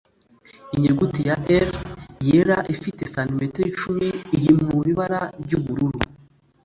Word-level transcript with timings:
inyuguti 0.75 1.19
ya 1.29 1.35
L 1.69 1.71
yera 2.27 2.57
ifite 2.73 3.01
cm 3.15 3.39
icumi 3.69 4.07
irimu 4.35 4.75
ibara 4.91 5.21
ry' 5.43 5.55
ubururu 5.59 5.99